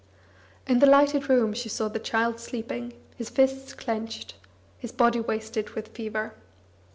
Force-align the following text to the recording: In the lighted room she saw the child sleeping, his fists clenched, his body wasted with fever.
In 0.65 0.79
the 0.79 0.87
lighted 0.87 1.29
room 1.29 1.53
she 1.53 1.69
saw 1.69 1.87
the 1.87 1.99
child 1.99 2.39
sleeping, 2.39 2.93
his 3.17 3.29
fists 3.29 3.75
clenched, 3.75 4.33
his 4.79 4.91
body 4.91 5.19
wasted 5.19 5.69
with 5.75 5.89
fever. 5.89 6.33